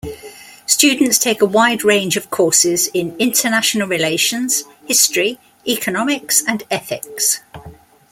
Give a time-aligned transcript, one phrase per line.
[0.65, 7.41] Students take a wide range of courses in international relations, history, economics, and ethics.